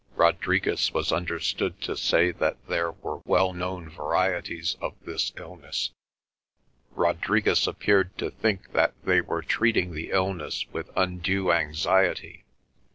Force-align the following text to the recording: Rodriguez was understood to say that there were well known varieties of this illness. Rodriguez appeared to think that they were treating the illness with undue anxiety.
Rodriguez 0.15 0.91
was 0.93 1.11
understood 1.11 1.79
to 1.81 1.95
say 1.95 2.31
that 2.31 2.57
there 2.67 2.89
were 2.91 3.21
well 3.23 3.53
known 3.53 3.87
varieties 3.87 4.75
of 4.81 4.95
this 5.05 5.31
illness. 5.37 5.91
Rodriguez 6.93 7.67
appeared 7.67 8.17
to 8.17 8.31
think 8.31 8.71
that 8.71 8.95
they 9.03 9.21
were 9.21 9.43
treating 9.43 9.93
the 9.93 10.09
illness 10.09 10.65
with 10.73 10.89
undue 10.97 11.51
anxiety. 11.51 12.45